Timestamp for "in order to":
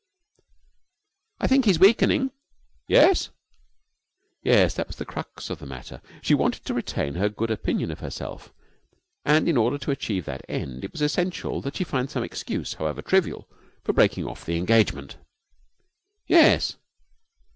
9.47-9.91